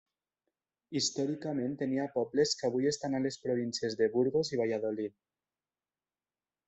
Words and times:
Històricament 0.99 1.75
tenia 1.81 2.07
pobles 2.15 2.53
que 2.61 2.67
avui 2.69 2.89
estan 2.93 3.17
a 3.17 3.21
les 3.27 3.37
províncies 3.45 3.99
de 4.01 4.09
Burgos 4.17 4.51
i 4.57 4.61
Valladolid. 4.63 5.19